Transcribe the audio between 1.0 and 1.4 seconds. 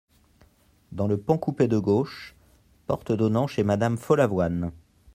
le pan